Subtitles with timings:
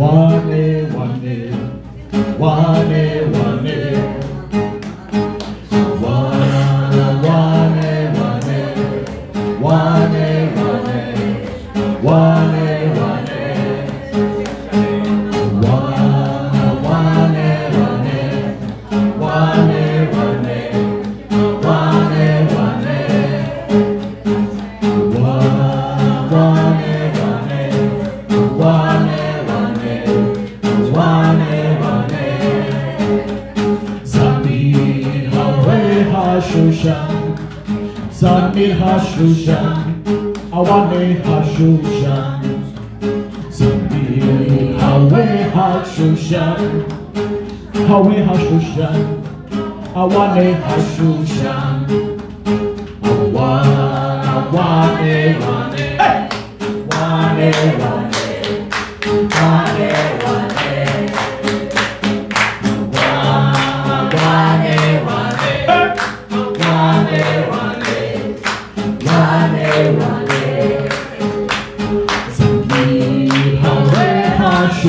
[0.00, 1.50] one day, one day,
[2.38, 3.09] one day.
[36.30, 37.36] Hashushan,
[38.18, 40.04] Zani Hashushan,
[40.52, 42.42] Awane Hashushan,
[43.50, 46.62] Zani Hawe Hashushan,
[47.88, 49.00] Hawe Hashushan,
[50.02, 51.78] Awane Hashushan,
[53.02, 53.80] Awane
[54.34, 55.89] Awane Awane.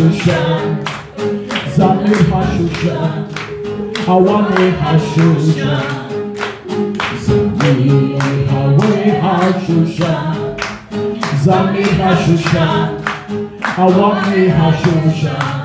[0.01, 0.37] hashuja,
[1.77, 2.97] Zami hashuja,
[4.05, 5.81] hawane hashuja,
[7.25, 8.19] zamir
[8.51, 10.35] hawane hashuja,
[11.43, 12.89] Zami hashuja,
[13.75, 15.60] hawane hashuja.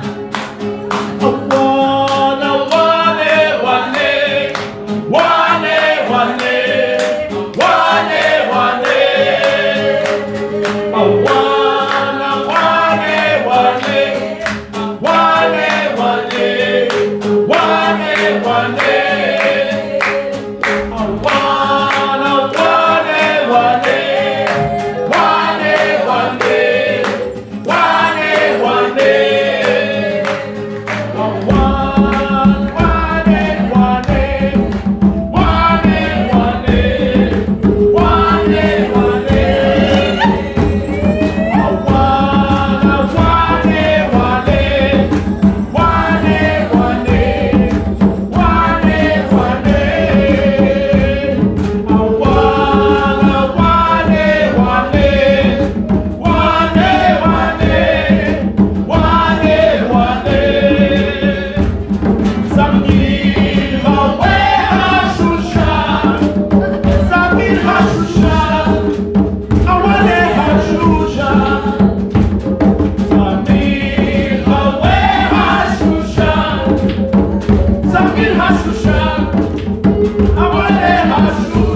[81.17, 81.66] 話の